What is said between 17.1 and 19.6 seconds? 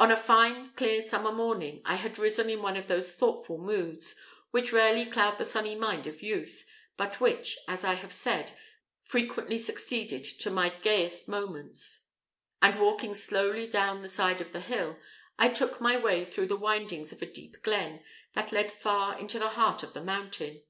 of a deep glen, that led far into the